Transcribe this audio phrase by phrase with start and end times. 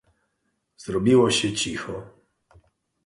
[0.83, 2.03] "Zrobiło się cicho."